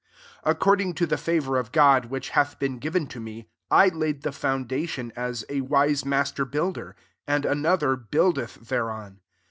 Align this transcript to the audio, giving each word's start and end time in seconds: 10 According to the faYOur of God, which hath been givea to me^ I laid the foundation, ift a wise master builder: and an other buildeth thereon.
10 0.45 0.51
According 0.53 0.93
to 0.95 1.05
the 1.05 1.15
faYOur 1.15 1.59
of 1.59 1.71
God, 1.71 2.05
which 2.05 2.29
hath 2.29 2.57
been 2.57 2.79
givea 2.79 3.07
to 3.07 3.19
me^ 3.21 3.45
I 3.69 3.89
laid 3.89 4.23
the 4.23 4.31
foundation, 4.31 5.13
ift 5.15 5.43
a 5.47 5.61
wise 5.61 6.05
master 6.05 6.43
builder: 6.43 6.95
and 7.27 7.45
an 7.45 7.67
other 7.67 7.95
buildeth 7.97 8.55
thereon. 8.67 9.19